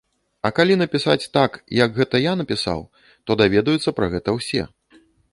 [0.47, 2.79] А калі напісаць так, як гэта я напісаў,
[3.27, 4.63] то даведаюцца пра гэта ўсе.